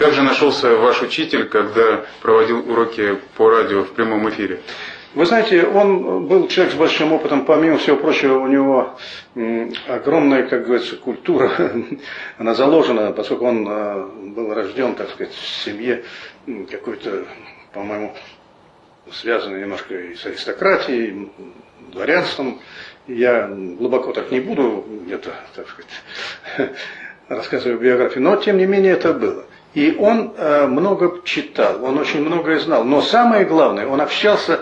[0.00, 4.60] как же нашелся ваш учитель, когда проводил уроки по радио в прямом эфире?
[5.14, 8.98] Вы знаете, он был человек с большим опытом, помимо всего прочего, у него
[9.86, 11.52] огромная, как говорится, культура,
[12.38, 16.02] она заложена, поскольку он э, был рожден, так сказать, в семье
[16.70, 17.26] какой-то,
[17.74, 18.14] по-моему,
[19.12, 21.30] связанной немножко и с аристократией,
[21.92, 22.58] дворянством.
[23.06, 26.72] Я глубоко так не буду где-то, так сказать,
[27.28, 29.44] рассказывать биографию, но тем не менее это было.
[29.74, 32.84] И он э, много читал, он очень многое знал.
[32.84, 34.60] Но самое главное, он общался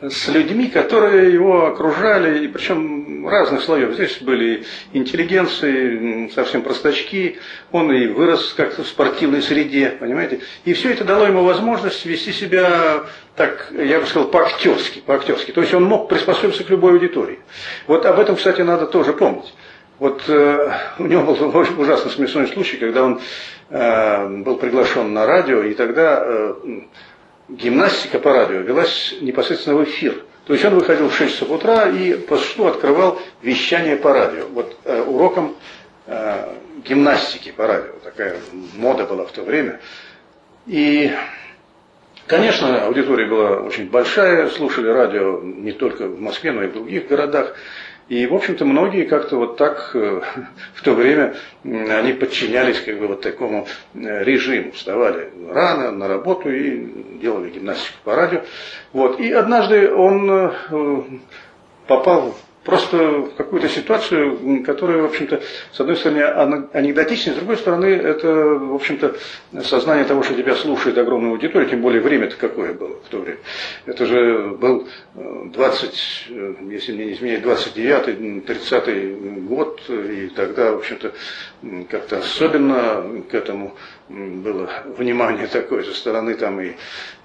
[0.00, 3.94] с людьми, которые его окружали, и причем разных слоев.
[3.94, 7.38] Здесь были интеллигенции, совсем простачки,
[7.72, 10.40] он и вырос как-то в спортивной среде, понимаете.
[10.64, 13.04] И все это дало ему возможность вести себя
[13.34, 15.50] так, я бы сказал, по-актерски, по-актерски.
[15.50, 17.40] То есть он мог приспособиться к любой аудитории.
[17.86, 19.52] Вот об этом, кстати, надо тоже помнить.
[19.98, 23.20] Вот э, у него был ужасно смешной случай, когда он
[23.70, 26.54] э, был приглашен на радио, и тогда э,
[27.48, 30.24] гимнастика по радио велась непосредственно в эфир.
[30.46, 34.46] То есть он выходил в 6 часов утра и по существу открывал вещание по радио.
[34.46, 35.56] Вот уроком
[36.86, 37.92] гимнастики по радио.
[38.02, 38.36] Такая
[38.74, 39.78] мода была в то время.
[40.66, 41.12] И,
[42.28, 47.08] конечно, аудитория была очень большая, слушали радио не только в Москве, но и в других
[47.08, 47.54] городах.
[48.08, 50.20] И, в общем-то, многие как-то вот так э,
[50.74, 51.34] в то время
[51.64, 54.72] они подчинялись как бы вот такому э, режиму.
[54.72, 58.42] Вставали рано на работу и делали гимнастику по радио.
[58.92, 59.20] Вот.
[59.20, 61.04] И однажды он э,
[61.86, 62.34] попал
[62.68, 65.40] просто в какую-то ситуацию, которая, в общем-то,
[65.72, 66.20] с одной стороны
[66.74, 69.16] анекдотичная, с другой стороны, это, в общем-то,
[69.64, 73.38] сознание того, что тебя слушает огромная аудитория, тем более время-то какое было в то время.
[73.86, 80.72] Это же был 20, э, э, если мне не изменяет, 29 30 год, и тогда,
[80.72, 81.12] в общем-то,
[81.88, 83.74] как-то особенно к этому
[84.08, 86.72] было внимание такое со стороны там и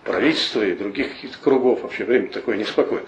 [0.03, 1.09] правительства и других
[1.41, 3.05] кругов, вообще время такое неспокойное.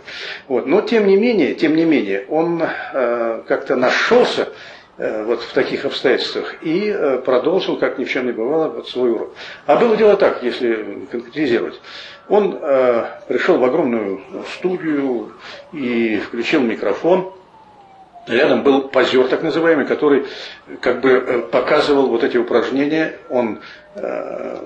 [0.48, 0.66] Вот.
[0.66, 4.50] Но тем не менее, тем не менее, он э, как-то нашелся
[4.98, 8.88] э, вот в таких обстоятельствах и э, продолжил, как ни в чем не бывало, вот
[8.90, 9.34] свой урок.
[9.66, 11.80] А было дело так, если конкретизировать.
[12.28, 14.22] Он э, пришел в огромную
[14.58, 15.34] студию
[15.74, 17.34] и включил микрофон,
[18.28, 20.26] Рядом был позер, так называемый, который
[20.82, 23.20] как бы э, показывал вот эти упражнения.
[23.30, 23.60] Он
[23.96, 24.58] э,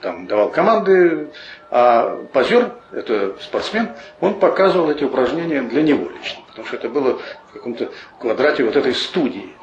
[0.00, 1.28] там давал команды,
[1.70, 7.18] а позер, это спортсмен, он показывал эти упражнения для него лично, потому что это было
[7.48, 9.54] в каком-то квадрате вот этой студии.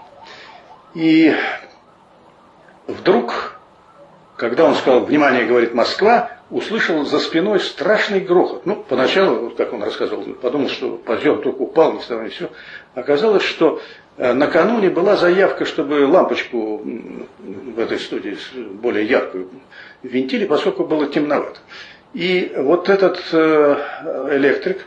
[0.93, 1.33] И
[2.87, 3.44] вдруг,
[4.37, 8.65] когда он сказал, внимание, говорит Москва, услышал за спиной страшный грохот.
[8.65, 12.49] Ну, поначалу, вот как он рассказывал, подумал, что позер только упал, не стало, не все.
[12.93, 13.81] Оказалось, что
[14.17, 18.37] э, накануне была заявка, чтобы лампочку в этой студии
[18.73, 19.49] более яркую
[20.03, 21.59] винтили, поскольку было темновато.
[22.13, 23.75] И вот этот э,
[24.31, 24.85] электрик,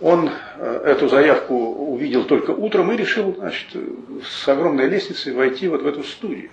[0.00, 3.68] он э, эту заявку увидел только утром и решил значит,
[4.24, 6.50] с огромной лестницы войти вот в эту студию.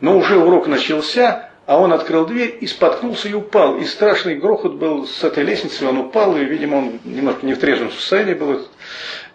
[0.00, 3.76] Но уже урок начался, а он открыл дверь и споткнулся и упал.
[3.76, 7.60] И страшный грохот был с этой лестницы, он упал, и, видимо, он немножко не в
[7.60, 8.66] трезвом состоянии был,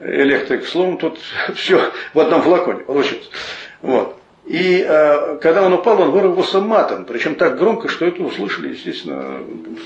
[0.01, 0.68] электрик.
[0.68, 1.18] Словом, тут
[1.56, 3.29] все в одном флаконе получилось.
[3.81, 4.19] Вот.
[4.44, 9.40] И э, когда он упал, он вырвался матом, причем так громко, что это услышали, естественно,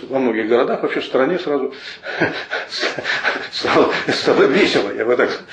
[0.09, 1.71] во многих городах, вообще в стране сразу
[3.51, 5.47] стало, стало весело, я бы так сказал.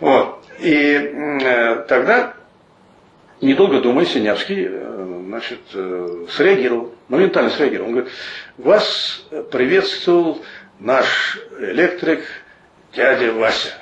[0.00, 0.44] Вот.
[0.60, 2.32] И э, тогда,
[3.40, 7.88] недолго думая, Синявский э, значит, э, среагировал, моментально среагировал.
[7.88, 8.12] Он говорит,
[8.56, 10.42] вас приветствовал
[10.80, 12.24] наш электрик
[12.94, 13.74] дядя Вася.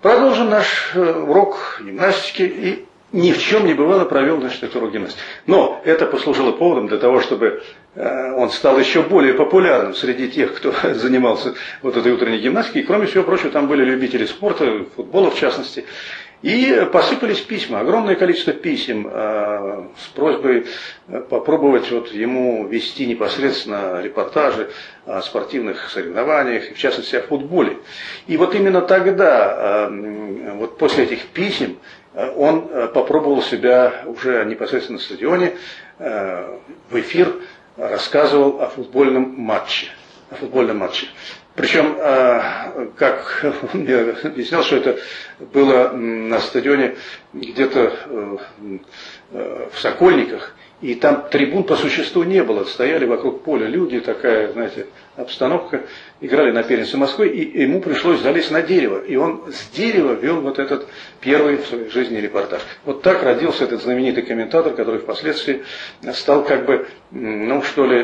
[0.00, 4.92] Продолжим наш э, урок гимнастики и ни в чем не бывало провел значит, эту урок
[4.92, 5.20] гимнастики.
[5.46, 7.62] Но это послужило поводом для того, чтобы
[7.94, 12.80] он стал еще более популярным среди тех, кто занимался вот этой утренней гимнастикой.
[12.80, 15.84] И, кроме всего прочего, там были любители спорта, футбола в частности.
[16.42, 20.66] И посыпались письма, огромное количество писем э, с просьбой
[21.06, 24.68] э, попробовать вот ему вести непосредственно репортажи
[25.06, 27.78] о спортивных соревнованиях, в частности о футболе.
[28.26, 31.78] И вот именно тогда, э, вот после этих писем,
[32.14, 35.52] э, он э, попробовал себя уже непосредственно на стадионе,
[36.00, 36.58] э,
[36.90, 37.34] в эфир
[37.76, 39.86] рассказывал о футбольном матче.
[40.30, 41.06] О футбольном матче.
[41.54, 44.98] Причем, э, как он мне объяснял, что это
[45.52, 46.96] было на стадионе
[47.34, 48.36] где-то э,
[49.32, 52.64] э, в Сокольниках, И там трибун по существу не было.
[52.64, 55.82] Стояли вокруг поля люди, такая, знаете, обстановка.
[56.20, 58.98] Играли на первенстве Москвы, и ему пришлось залезть на дерево.
[58.98, 60.88] И он с дерева вел вот этот
[61.20, 62.62] первый в своей жизни репортаж.
[62.84, 65.62] Вот так родился этот знаменитый комментатор, который впоследствии
[66.14, 68.02] стал как бы, ну что ли,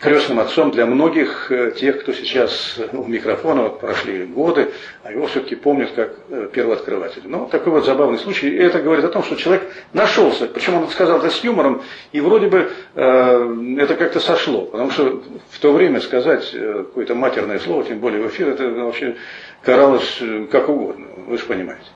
[0.00, 4.70] крестным отцом для многих э, тех, кто сейчас у микрофона, вот прошли годы,
[5.02, 7.24] а его все-таки помнят как э, первооткрывателя.
[7.26, 8.48] Ну, такой вот забавный случай.
[8.48, 10.46] И это говорит о том, что человек нашелся.
[10.46, 11.82] Причем он сказал это с юмором,
[12.12, 14.62] и вроде бы э, это как-то сошло.
[14.62, 18.68] Потому что в то время сказать э, какое-то матерное слово, тем более в эфир, это
[18.70, 19.16] вообще
[19.62, 20.20] каралось
[20.50, 21.06] как угодно.
[21.26, 21.94] Вы же понимаете.